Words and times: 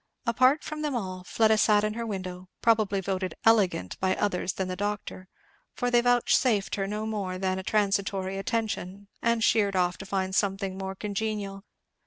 Apart 0.25 0.63
from 0.63 0.81
them 0.81 0.95
all 0.95 1.23
Fleda 1.23 1.59
sat 1.59 1.83
in 1.83 1.93
her 1.93 2.07
window, 2.07 2.49
probably 2.63 3.01
voted 3.01 3.35
"elegant" 3.45 3.99
by 3.99 4.15
others 4.15 4.53
than 4.53 4.67
the 4.67 4.75
doctor, 4.75 5.27
for 5.75 5.91
they 5.91 6.01
vouchsafed 6.01 6.73
her 6.73 6.87
no 6.87 7.05
more 7.05 7.37
than 7.37 7.59
a 7.59 7.63
transitory 7.63 8.39
attention 8.39 9.09
and 9.21 9.43
sheered 9.43 9.75
off 9.75 9.99
to 9.99 10.05
find 10.07 10.33
something 10.33 10.75
more 10.75 10.95
congenial. 10.95 11.63